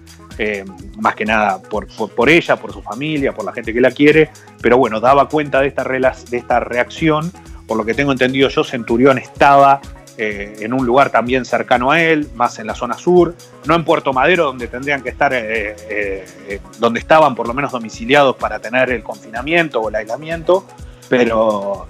más 0.97 1.15
que 1.15 1.25
nada 1.25 1.61
por, 1.61 1.87
por, 1.87 2.29
ella, 2.29 2.55
por 2.55 2.71
su 2.71 2.81
familia, 2.81 3.33
por 3.33 3.43
la 3.43 3.51
gente 3.51 3.73
que 3.73 3.81
la 3.81 3.91
quiere, 3.91 4.29
pero 4.61 4.77
bueno, 4.77 5.01
daba 5.01 5.27
cuenta 5.27 5.59
de 5.59 5.67
esta, 5.67 5.83
de 5.83 6.37
esta 6.37 6.61
reacción, 6.61 7.29
por 7.67 7.75
lo 7.75 7.83
que 7.83 7.93
tengo 7.93 8.13
entendido 8.13 8.47
yo, 8.47 8.63
Centurión 8.63 9.17
estaba 9.17 9.81
eh, 10.21 10.57
en 10.59 10.73
un 10.73 10.85
lugar 10.85 11.11
también 11.11 11.45
cercano 11.45 11.91
a 11.91 12.01
él, 12.01 12.27
más 12.35 12.59
en 12.59 12.67
la 12.67 12.75
zona 12.75 12.95
sur, 12.95 13.35
no 13.65 13.73
en 13.73 13.85
Puerto 13.85 14.11
Madero, 14.11 14.47
donde 14.47 14.67
tendrían 14.67 15.01
que 15.01 15.07
estar, 15.07 15.33
eh, 15.33 15.77
eh, 15.89 16.59
donde 16.77 16.99
estaban 16.99 17.35
por 17.35 17.47
lo 17.47 17.53
menos 17.53 17.71
domiciliados 17.71 18.35
para 18.35 18.59
tener 18.59 18.89
el 18.89 19.01
confinamiento 19.01 19.79
o 19.79 19.88
el 19.88 19.95
aislamiento, 19.95 20.65
pero 21.07 21.88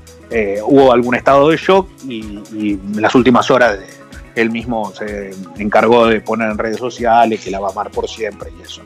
hubo 0.63 0.93
algún 0.93 1.15
estado 1.15 1.49
de 1.49 1.57
shock 1.57 1.89
y, 2.07 2.39
y 2.53 2.73
en 2.73 3.01
las 3.01 3.15
últimas 3.15 3.49
horas 3.49 3.79
él 4.35 4.51
mismo 4.51 4.93
se 4.93 5.31
encargó 5.57 6.05
de 6.05 6.21
poner 6.21 6.51
en 6.51 6.59
redes 6.59 6.77
sociales 6.77 7.43
que 7.43 7.49
la 7.49 7.59
va 7.59 7.69
a 7.69 7.71
amar 7.71 7.89
por 7.89 8.07
siempre 8.07 8.51
y 8.55 8.61
eso. 8.61 8.83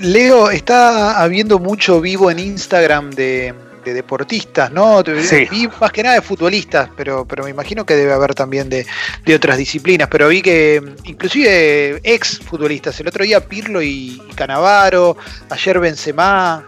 Leo, 0.00 0.48
está 0.48 1.22
habiendo 1.22 1.58
mucho 1.58 2.00
vivo 2.00 2.30
en 2.30 2.38
Instagram 2.38 3.10
de, 3.10 3.52
de 3.88 3.94
deportistas, 3.94 4.70
¿no? 4.72 5.02
Sí. 5.22 5.46
Vi 5.50 5.68
más 5.80 5.90
que 5.92 6.02
nada 6.02 6.14
de 6.16 6.22
futbolistas, 6.22 6.90
pero, 6.96 7.24
pero 7.26 7.44
me 7.44 7.50
imagino 7.50 7.84
que 7.84 7.94
debe 7.96 8.12
haber 8.12 8.34
también 8.34 8.68
de, 8.68 8.86
de 9.24 9.34
otras 9.34 9.56
disciplinas. 9.58 10.08
Pero 10.10 10.28
vi 10.28 10.42
que 10.42 10.80
mm, 10.80 11.08
inclusive 11.08 12.00
ex 12.04 12.38
futbolistas, 12.38 12.98
el 13.00 13.08
otro 13.08 13.24
día 13.24 13.40
Pirlo 13.46 13.82
y, 13.82 14.22
y 14.28 14.32
Canavaro, 14.34 15.16
ayer 15.50 15.78
Benzema. 15.80 16.64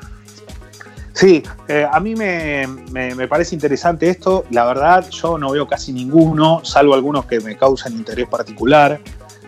Sí, 1.12 1.42
eh, 1.68 1.86
a 1.90 1.98
mí 2.00 2.14
me, 2.14 2.66
me- 2.92 3.14
me 3.14 3.28
parece 3.28 3.54
interesante 3.54 4.08
esto. 4.08 4.44
La 4.50 4.64
verdad, 4.64 5.08
yo 5.10 5.36
no 5.38 5.50
veo 5.50 5.66
casi 5.66 5.92
ninguno, 5.92 6.62
salvo 6.64 6.94
algunos 6.94 7.26
que 7.26 7.40
me 7.40 7.56
causan 7.56 7.92
interés 7.94 8.28
particular, 8.28 9.00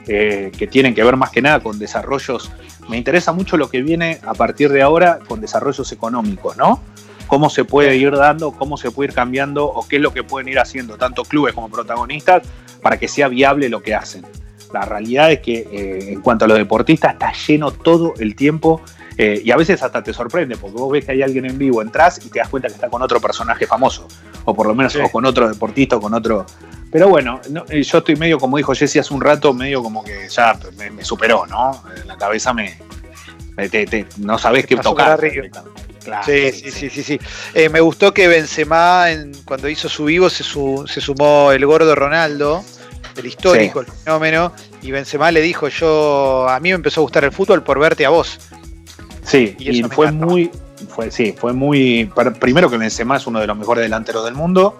eh, 0.08 0.50
que 0.58 0.66
tienen 0.66 0.94
que 0.94 1.04
ver 1.04 1.16
más 1.16 1.30
que 1.30 1.40
nada 1.40 1.60
con 1.60 1.78
desarrollos. 1.78 2.50
Me 2.88 2.96
interesa 2.96 3.32
mucho 3.32 3.56
lo 3.56 3.70
que 3.70 3.80
viene 3.80 4.18
a 4.26 4.34
partir 4.34 4.72
de 4.72 4.82
ahora 4.82 5.20
con 5.28 5.40
desarrollos 5.40 5.92
económicos, 5.92 6.56
¿no? 6.56 6.82
Cómo 7.26 7.50
se 7.50 7.64
puede 7.64 7.96
ir 7.96 8.12
dando, 8.12 8.52
cómo 8.52 8.76
se 8.76 8.90
puede 8.90 9.10
ir 9.10 9.14
cambiando 9.14 9.66
o 9.66 9.86
qué 9.86 9.96
es 9.96 10.02
lo 10.02 10.12
que 10.12 10.22
pueden 10.22 10.48
ir 10.48 10.58
haciendo 10.58 10.96
tanto 10.96 11.24
clubes 11.24 11.54
como 11.54 11.68
protagonistas 11.70 12.42
para 12.82 12.98
que 12.98 13.08
sea 13.08 13.28
viable 13.28 13.68
lo 13.68 13.82
que 13.82 13.94
hacen. 13.94 14.24
La 14.72 14.82
realidad 14.82 15.32
es 15.32 15.40
que 15.40 15.68
eh, 15.70 16.12
en 16.12 16.20
cuanto 16.20 16.44
a 16.44 16.48
los 16.48 16.58
deportistas 16.58 17.12
está 17.12 17.32
lleno 17.32 17.70
todo 17.70 18.14
el 18.18 18.34
tiempo 18.34 18.80
eh, 19.18 19.40
y 19.44 19.50
a 19.50 19.56
veces 19.56 19.82
hasta 19.82 20.02
te 20.02 20.12
sorprende, 20.12 20.56
porque 20.56 20.76
vos 20.76 20.90
ves 20.90 21.04
que 21.04 21.12
hay 21.12 21.22
alguien 21.22 21.44
en 21.44 21.58
vivo, 21.58 21.82
entras 21.82 22.24
y 22.24 22.30
te 22.30 22.38
das 22.38 22.48
cuenta 22.48 22.68
que 22.68 22.74
está 22.74 22.88
con 22.88 23.02
otro 23.02 23.20
personaje 23.20 23.66
famoso. 23.66 24.08
o 24.44 24.54
por 24.54 24.66
lo 24.66 24.74
menos 24.74 24.96
con 25.12 25.24
otro 25.26 25.48
deportista 25.48 25.96
o 25.96 26.00
con 26.00 26.14
otro. 26.14 26.46
Pero 26.90 27.08
bueno, 27.08 27.40
eh, 27.70 27.82
yo 27.82 27.98
estoy 27.98 28.16
medio, 28.16 28.38
como 28.38 28.56
dijo 28.56 28.74
Jesse 28.74 28.96
hace 28.98 29.14
un 29.14 29.20
rato, 29.20 29.52
medio 29.52 29.82
como 29.82 30.02
que 30.02 30.28
ya 30.28 30.58
me, 30.76 31.04
superó, 31.04 31.46
¿no? 31.46 31.82
La 32.06 32.16
cabeza 32.16 32.52
me. 32.52 32.78
no 34.18 34.38
sabés 34.38 34.66
qué 34.66 34.76
tocar. 34.76 35.20
Sí, 36.24 36.52
sí, 36.52 36.70
sí, 36.70 36.90
sí, 36.90 37.02
sí. 37.02 37.20
Eh, 37.54 37.68
me 37.68 37.80
gustó 37.80 38.12
que 38.12 38.28
Benzema, 38.28 39.06
cuando 39.44 39.68
hizo 39.68 39.88
su 39.88 40.04
vivo, 40.06 40.28
se, 40.30 40.44
se 40.44 41.00
sumó 41.00 41.52
el 41.52 41.64
gordo 41.66 41.94
Ronaldo 41.94 42.64
el 43.16 43.26
histórico, 43.26 43.80
el 43.80 43.86
fenómeno, 43.86 44.52
y 44.82 44.90
Benzema 44.90 45.30
le 45.30 45.40
dijo, 45.40 45.68
yo, 45.68 46.48
a 46.48 46.58
mí 46.60 46.70
me 46.70 46.76
empezó 46.76 47.00
a 47.00 47.02
gustar 47.02 47.24
el 47.24 47.32
fútbol 47.32 47.62
por 47.62 47.78
verte 47.78 48.06
a 48.06 48.10
vos. 48.10 48.38
Sí, 49.24 49.54
y, 49.58 49.82
fue 49.84 50.10
muy, 50.10 50.50
fue, 50.88 51.10
sí, 51.10 51.34
fue 51.36 51.52
muy, 51.52 52.10
primero 52.40 52.70
que 52.70 52.76
Benzema 52.76 53.16
es 53.16 53.26
uno 53.26 53.40
de 53.40 53.46
los 53.46 53.56
mejores 53.56 53.82
delanteros 53.82 54.24
del 54.24 54.34
mundo, 54.34 54.78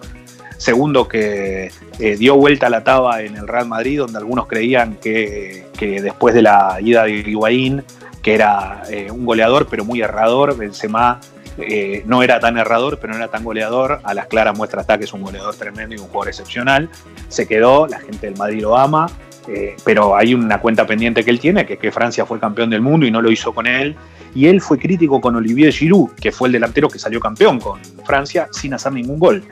segundo 0.57 1.07
que 1.07 1.71
eh, 1.99 2.15
dio 2.17 2.35
vuelta 2.35 2.67
a 2.67 2.69
la 2.69 2.83
taba 2.83 3.21
en 3.21 3.35
el 3.35 3.47
Real 3.47 3.67
Madrid, 3.67 3.99
donde 3.99 4.17
algunos 4.17 4.47
creían 4.47 4.95
que, 4.95 5.65
después 5.79 6.33
de 6.33 6.41
la 6.41 6.77
ida 6.81 7.03
de 7.03 7.11
Higuaín, 7.11 7.83
que 8.23 8.33
era 8.33 8.81
eh, 8.89 9.11
un 9.11 9.25
goleador 9.25 9.67
pero 9.69 9.85
muy 9.85 10.01
errador, 10.01 10.57
Benzema 10.57 11.19
eh, 11.57 12.03
no 12.05 12.23
era 12.23 12.39
tan 12.39 12.57
errador, 12.57 12.97
pero 12.99 13.13
no 13.13 13.19
era 13.19 13.27
tan 13.27 13.43
goleador. 13.43 13.99
A 14.03 14.13
las 14.13 14.27
claras 14.27 14.57
muestra 14.57 14.81
está 14.81 14.97
que 14.97 15.03
es 15.03 15.13
un 15.13 15.21
goleador 15.21 15.55
tremendo 15.55 15.95
y 15.95 15.99
un 15.99 16.07
jugador 16.07 16.29
excepcional. 16.29 16.89
Se 17.27 17.47
quedó, 17.47 17.87
la 17.87 17.99
gente 17.99 18.27
del 18.27 18.37
Madrid 18.37 18.61
lo 18.61 18.77
ama, 18.77 19.07
eh, 19.47 19.75
pero 19.83 20.15
hay 20.15 20.33
una 20.33 20.59
cuenta 20.59 20.87
pendiente 20.87 21.23
que 21.23 21.29
él 21.29 21.39
tiene, 21.39 21.65
que 21.65 21.73
es 21.73 21.79
que 21.79 21.91
Francia 21.91 22.25
fue 22.25 22.39
campeón 22.39 22.69
del 22.69 22.81
mundo 22.81 23.05
y 23.05 23.11
no 23.11 23.21
lo 23.21 23.31
hizo 23.31 23.53
con 23.53 23.67
él. 23.67 23.95
Y 24.33 24.47
él 24.47 24.61
fue 24.61 24.79
crítico 24.79 25.21
con 25.21 25.35
Olivier 25.35 25.71
Giroud, 25.71 26.11
que 26.13 26.31
fue 26.31 26.47
el 26.47 26.53
delantero 26.53 26.89
que 26.89 26.97
salió 26.97 27.19
campeón 27.19 27.59
con 27.59 27.79
Francia 28.03 28.47
sin 28.51 28.73
hacer 28.73 28.93
ningún 28.93 29.19
gol. 29.19 29.43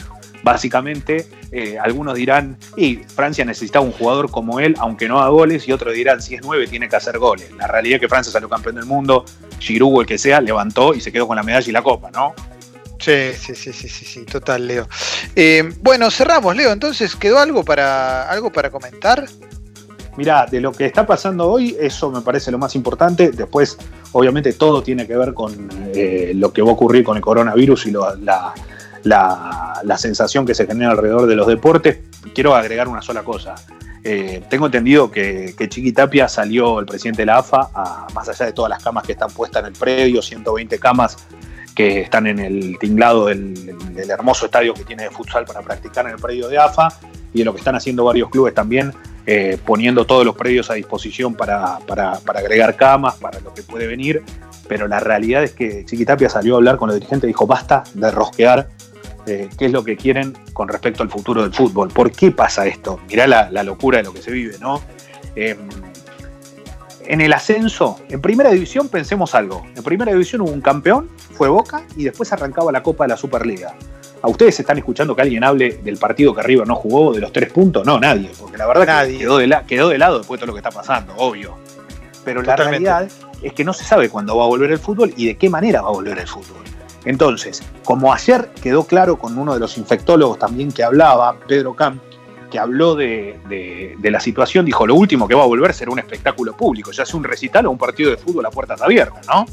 Básicamente, 0.43 1.27
eh, 1.51 1.77
algunos 1.77 2.15
dirán, 2.15 2.57
y 2.75 2.97
Francia 2.97 3.45
necesitaba 3.45 3.85
un 3.85 3.91
jugador 3.91 4.31
como 4.31 4.59
él, 4.59 4.75
aunque 4.79 5.07
no 5.07 5.19
haga 5.19 5.29
goles, 5.29 5.67
y 5.67 5.71
otros 5.71 5.93
dirán, 5.93 6.21
si 6.21 6.35
es 6.35 6.41
nueve, 6.43 6.67
tiene 6.67 6.89
que 6.89 6.95
hacer 6.95 7.19
goles. 7.19 7.51
La 7.57 7.67
realidad 7.67 7.95
es 7.95 8.01
que 8.01 8.09
Francia 8.09 8.31
salió 8.31 8.49
campeón 8.49 8.75
del 8.75 8.85
mundo, 8.85 9.25
Giroud 9.59 9.97
o 9.97 10.01
el 10.01 10.07
que 10.07 10.17
sea, 10.17 10.41
levantó 10.41 10.93
y 10.93 11.01
se 11.01 11.11
quedó 11.11 11.27
con 11.27 11.35
la 11.35 11.43
medalla 11.43 11.69
y 11.69 11.71
la 11.71 11.83
copa, 11.83 12.09
¿no? 12.11 12.33
Sí, 12.99 13.33
sí, 13.35 13.55
sí, 13.55 13.73
sí, 13.73 13.89
sí, 13.89 14.05
sí 14.05 14.25
total, 14.25 14.67
Leo. 14.67 14.87
Eh, 15.35 15.73
bueno, 15.81 16.11
cerramos, 16.11 16.55
Leo. 16.55 16.71
Entonces, 16.71 17.15
¿quedó 17.15 17.39
algo 17.39 17.63
para, 17.65 18.29
algo 18.29 18.51
para 18.51 18.69
comentar? 18.69 19.25
Mirá, 20.17 20.45
de 20.45 20.61
lo 20.61 20.71
que 20.71 20.85
está 20.85 21.07
pasando 21.07 21.49
hoy, 21.49 21.75
eso 21.79 22.11
me 22.11 22.21
parece 22.21 22.51
lo 22.51 22.59
más 22.59 22.75
importante. 22.75 23.31
Después, 23.31 23.77
obviamente, 24.11 24.53
todo 24.53 24.83
tiene 24.83 25.07
que 25.07 25.17
ver 25.17 25.33
con 25.33 25.69
eh, 25.95 26.33
lo 26.35 26.53
que 26.53 26.61
va 26.61 26.69
a 26.69 26.73
ocurrir 26.73 27.03
con 27.03 27.17
el 27.17 27.23
coronavirus 27.23 27.87
y 27.87 27.91
la, 27.91 28.53
la, 29.03 29.97
sensación 29.97 30.45
que 30.45 30.55
se 30.55 30.65
genera 30.65 30.91
alrededor 30.91 31.27
de 31.27 31.35
los 31.35 31.47
deportes. 31.47 31.99
Quiero 32.33 32.55
agregar 32.55 32.87
una 32.87 33.01
sola 33.01 33.23
cosa. 33.23 33.55
Eh, 34.03 34.43
tengo 34.49 34.65
entendido 34.65 35.11
que, 35.11 35.53
que, 35.57 35.69
Chiqui 35.69 35.91
Tapia 35.91 36.27
salió, 36.27 36.79
el 36.79 36.85
presidente 36.85 37.21
de 37.21 37.27
la 37.27 37.37
AFA, 37.37 37.69
más 38.15 38.27
allá 38.29 38.47
de 38.47 38.53
todas 38.53 38.69
las 38.69 38.83
camas 38.83 39.03
que 39.03 39.11
están 39.11 39.29
puestas 39.29 39.61
en 39.61 39.67
el 39.67 39.73
predio, 39.73 40.21
120 40.21 40.79
camas 40.79 41.17
que 41.75 42.01
están 42.01 42.27
en 42.27 42.39
el 42.39 42.77
tinglado 42.79 43.27
del, 43.27 43.75
hermoso 44.09 44.45
estadio 44.45 44.73
que 44.73 44.83
tiene 44.83 45.03
de 45.03 45.09
futsal 45.09 45.45
para 45.45 45.61
practicar 45.61 46.05
en 46.05 46.13
el 46.13 46.17
predio 46.17 46.47
de 46.47 46.57
AFA, 46.57 46.89
y 47.33 47.39
de 47.39 47.45
lo 47.45 47.53
que 47.53 47.59
están 47.59 47.75
haciendo 47.75 48.03
varios 48.03 48.29
clubes 48.29 48.53
también, 48.53 48.93
eh, 49.25 49.57
poniendo 49.65 50.05
todos 50.05 50.25
los 50.25 50.35
predios 50.35 50.69
a 50.69 50.73
disposición 50.73 51.33
para, 51.33 51.79
para, 51.79 52.19
para, 52.19 52.39
agregar 52.39 52.75
camas, 52.75 53.15
para 53.15 53.39
lo 53.39 53.53
que 53.53 53.63
puede 53.63 53.87
venir. 53.87 54.21
Pero 54.67 54.87
la 54.87 54.99
realidad 54.99 55.43
es 55.43 55.53
que 55.53 55.85
Chiqui 55.85 56.05
Tapia 56.05 56.29
salió 56.29 56.55
a 56.55 56.57
hablar 56.57 56.77
con 56.77 56.87
los 56.87 56.95
dirigentes 56.95 57.25
y 57.25 57.27
dijo, 57.27 57.47
basta 57.47 57.83
de 57.93 58.11
rosquear 58.11 58.69
qué 59.25 59.65
es 59.65 59.71
lo 59.71 59.83
que 59.83 59.97
quieren 59.97 60.33
con 60.53 60.67
respecto 60.67 61.03
al 61.03 61.09
futuro 61.09 61.43
del 61.43 61.53
fútbol. 61.53 61.89
¿Por 61.89 62.11
qué 62.11 62.31
pasa 62.31 62.65
esto? 62.65 62.99
Mirá 63.07 63.27
la, 63.27 63.63
locura 63.63 63.99
de 63.99 64.03
lo 64.03 64.13
que 64.13 64.21
se 64.21 64.31
vive, 64.31 64.57
¿no? 64.59 64.81
Em, 65.35 65.57
en 67.05 67.21
el 67.21 67.33
ascenso, 67.33 67.99
en 68.09 68.21
primera 68.21 68.51
división 68.51 68.87
pensemos 68.87 69.35
algo. 69.35 69.65
En 69.75 69.83
primera 69.83 70.11
división 70.11 70.41
hubo 70.41 70.51
un 70.51 70.61
campeón, 70.61 71.09
fue 71.33 71.49
Boca, 71.49 71.83
y 71.95 72.03
después 72.03 72.31
arrancaba 72.31 72.71
la 72.71 72.83
Copa 72.83 73.05
de 73.05 73.09
la 73.09 73.17
Superliga. 73.17 73.73
¿A 74.21 74.29
ustedes 74.29 74.59
están 74.59 74.77
escuchando 74.77 75.15
que 75.15 75.23
alguien 75.23 75.43
hable 75.43 75.79
del 75.83 75.97
partido 75.97 76.35
que 76.35 76.43
River 76.43 76.67
no 76.67 76.75
jugó, 76.75 77.11
de 77.11 77.19
los 77.19 77.33
tres 77.33 77.51
puntos? 77.51 77.85
No, 77.85 77.99
nadie, 77.99 78.29
porque 78.39 78.57
la 78.57 78.67
verdad 78.67 78.85
nadie. 78.85 79.17
quedó, 79.17 79.39
de 79.39 79.61
quedó 79.67 79.89
de 79.89 79.97
lado 79.97 80.19
después 80.19 80.39
de 80.39 80.45
todo 80.45 80.47
lo 80.47 80.53
que 80.53 80.59
está 80.59 80.69
pasando, 80.69 81.13
obvio. 81.17 81.55
Pero 82.23 82.43
la 82.43 82.55
realidad 82.55 83.09
es 83.41 83.53
que 83.53 83.63
no 83.63 83.73
se 83.73 83.83
sabe 83.83 84.09
cuándo 84.09 84.37
va 84.37 84.43
a 84.43 84.47
volver 84.47 84.71
el 84.71 84.77
fútbol 84.77 85.11
y 85.17 85.25
de 85.25 85.37
qué 85.37 85.49
manera 85.49 85.81
va 85.81 85.89
a 85.89 85.91
volver 85.91 86.19
el 86.19 86.27
fútbol. 86.27 86.63
Entonces, 87.05 87.63
como 87.83 88.13
ayer 88.13 88.49
quedó 88.61 88.85
claro 88.85 89.17
con 89.17 89.37
uno 89.37 89.53
de 89.53 89.59
los 89.59 89.77
infectólogos 89.77 90.37
también 90.39 90.71
que 90.71 90.83
hablaba, 90.83 91.39
Pedro 91.47 91.75
Camp, 91.75 92.01
que 92.51 92.59
habló 92.59 92.95
de, 92.95 93.97
la 94.01 94.19
situación, 94.19 94.65
dijo, 94.65 94.85
lo 94.85 94.95
último 94.95 95.27
que 95.27 95.33
va 95.33 95.43
a 95.43 95.47
volver 95.47 95.73
será 95.73 95.91
un 95.91 95.99
espectáculo 95.99 96.55
público, 96.55 96.91
ya 96.91 97.05
sea 97.05 97.17
un 97.17 97.23
recital 97.23 97.65
o 97.65 97.71
un 97.71 97.77
partido 97.77 98.11
de 98.11 98.17
fútbol 98.17 98.45
a 98.45 98.51
puertas 98.51 98.81
abiertas, 98.81 99.25
¿no? 99.27 99.45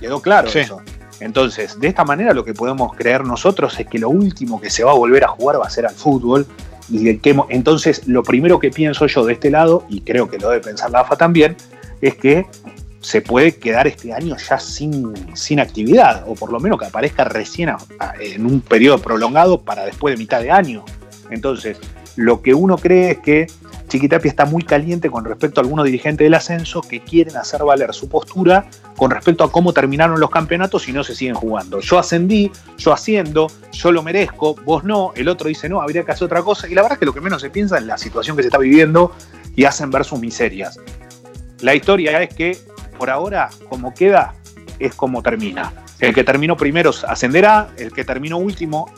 Quedó 0.00 0.20
claro 0.20 0.48
eso. 0.48 0.80
Entonces, 1.20 1.78
de 1.78 1.88
esta 1.88 2.04
manera 2.04 2.32
lo 2.32 2.44
que 2.44 2.54
podemos 2.54 2.94
creer 2.94 3.24
nosotros 3.24 3.78
es 3.78 3.86
que 3.86 3.98
lo 3.98 4.08
último 4.08 4.60
que 4.60 4.70
se 4.70 4.84
va 4.84 4.92
a 4.92 4.94
volver 4.94 5.24
a 5.24 5.28
jugar 5.28 5.60
va 5.60 5.66
a 5.66 5.70
ser 5.70 5.86
al 5.86 5.94
fútbol. 5.94 6.46
Y 6.90 7.18
que, 7.18 7.36
entonces, 7.50 8.06
lo 8.06 8.22
primero 8.22 8.58
que 8.58 8.70
pienso 8.70 9.06
yo 9.06 9.26
de 9.26 9.34
este 9.34 9.50
lado, 9.50 9.84
y 9.90 10.00
creo 10.00 10.30
que 10.30 10.38
lo 10.38 10.48
debe 10.48 10.62
pensar 10.62 10.90
la 10.90 11.00
AFA 11.00 11.16
también, 11.16 11.56
es 12.00 12.14
que 12.16 12.46
se 13.00 13.22
puede 13.22 13.56
quedar 13.56 13.86
este 13.86 14.12
año 14.12 14.36
ya 14.36 14.58
sin, 14.58 15.36
sin 15.36 15.60
actividad, 15.60 16.24
o 16.26 16.34
por 16.34 16.52
lo 16.52 16.60
menos 16.60 16.78
que 16.78 16.86
aparezca 16.86 17.24
recién 17.24 17.70
en 18.20 18.46
un 18.46 18.60
periodo 18.60 18.98
prolongado 18.98 19.60
para 19.60 19.84
después 19.84 20.14
de 20.14 20.18
mitad 20.18 20.40
de 20.40 20.50
año. 20.50 20.84
Entonces, 21.30 21.78
lo 22.16 22.42
que 22.42 22.54
uno 22.54 22.76
cree 22.76 23.12
es 23.12 23.18
que 23.18 23.46
Chiquitapia 23.88 24.28
está 24.28 24.44
muy 24.44 24.62
caliente 24.62 25.10
con 25.10 25.24
respecto 25.24 25.60
a 25.60 25.62
algunos 25.62 25.84
dirigentes 25.86 26.24
del 26.24 26.34
ascenso 26.34 26.82
que 26.82 27.00
quieren 27.00 27.36
hacer 27.36 27.64
valer 27.64 27.94
su 27.94 28.08
postura 28.08 28.66
con 28.96 29.10
respecto 29.10 29.44
a 29.44 29.50
cómo 29.50 29.72
terminaron 29.72 30.20
los 30.20 30.30
campeonatos 30.30 30.88
y 30.88 30.92
no 30.92 31.02
se 31.04 31.14
siguen 31.14 31.34
jugando. 31.34 31.80
Yo 31.80 31.98
ascendí, 31.98 32.50
yo 32.76 32.92
haciendo, 32.92 33.46
yo 33.72 33.92
lo 33.92 34.02
merezco, 34.02 34.56
vos 34.64 34.84
no, 34.84 35.12
el 35.14 35.28
otro 35.28 35.48
dice 35.48 35.68
no, 35.68 35.80
habría 35.80 36.04
que 36.04 36.12
hacer 36.12 36.26
otra 36.26 36.42
cosa. 36.42 36.68
Y 36.68 36.74
la 36.74 36.82
verdad 36.82 36.96
es 36.96 36.98
que 36.98 37.06
lo 37.06 37.14
que 37.14 37.20
menos 37.20 37.40
se 37.40 37.50
piensa 37.50 37.78
es 37.78 37.84
la 37.84 37.96
situación 37.96 38.36
que 38.36 38.42
se 38.42 38.48
está 38.48 38.58
viviendo 38.58 39.12
y 39.56 39.64
hacen 39.64 39.90
ver 39.90 40.04
sus 40.04 40.20
miserias. 40.20 40.78
La 41.60 41.74
historia 41.74 42.22
es 42.22 42.34
que 42.34 42.58
por 42.98 43.10
ahora, 43.10 43.48
como 43.68 43.94
queda, 43.94 44.34
es 44.78 44.94
como 44.94 45.22
termina. 45.22 45.72
El 46.00 46.14
que 46.14 46.24
terminó 46.24 46.56
primero 46.56 46.90
ascenderá, 47.08 47.70
el 47.76 47.92
que 47.92 48.04
terminó 48.04 48.38
último 48.38 48.90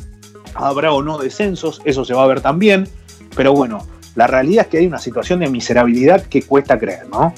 habrá 0.55 0.93
o 0.93 1.03
no 1.03 1.19
descensos, 1.19 1.81
eso 1.85 2.05
se 2.05 2.15
va 2.15 2.25
a 2.25 2.27
ver 2.27 2.41
también, 2.41 2.89
pero 3.37 3.53
bueno, 3.53 3.87
la 4.17 4.27
realidad 4.27 4.65
es 4.65 4.71
que 4.71 4.79
hay 4.79 4.87
una 4.87 4.99
situación 4.99 5.41
de 5.41 5.49
miserabilidad 5.49 6.23
que 6.23 6.43
cuesta 6.43 6.79
creer, 6.79 7.09
¿no? 7.09 7.33